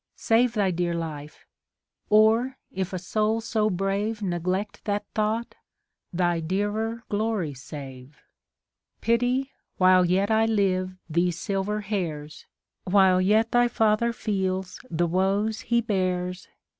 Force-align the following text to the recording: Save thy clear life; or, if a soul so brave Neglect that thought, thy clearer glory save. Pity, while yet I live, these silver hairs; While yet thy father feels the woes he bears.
Save 0.15 0.53
thy 0.53 0.71
clear 0.71 0.95
life; 0.95 1.45
or, 2.09 2.57
if 2.71 2.91
a 2.91 2.97
soul 2.97 3.39
so 3.39 3.69
brave 3.69 4.23
Neglect 4.23 4.83
that 4.85 5.05
thought, 5.13 5.53
thy 6.11 6.41
clearer 6.41 7.03
glory 7.07 7.53
save. 7.53 8.19
Pity, 9.01 9.51
while 9.77 10.03
yet 10.03 10.31
I 10.31 10.47
live, 10.47 10.97
these 11.07 11.37
silver 11.37 11.81
hairs; 11.81 12.47
While 12.83 13.21
yet 13.21 13.51
thy 13.51 13.67
father 13.67 14.11
feels 14.11 14.79
the 14.89 15.05
woes 15.05 15.59
he 15.69 15.81
bears. 15.81 16.47